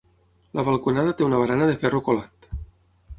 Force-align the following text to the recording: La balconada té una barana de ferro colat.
La 0.59 0.63
balconada 0.69 1.13
té 1.19 1.27
una 1.27 1.41
barana 1.41 1.67
de 1.73 1.75
ferro 1.83 2.01
colat. 2.09 2.49